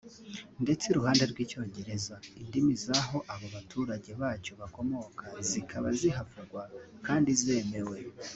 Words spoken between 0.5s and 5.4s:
ndetse iruhande rw’icyongereza indimi zaho abo baturage bacyo bakomoka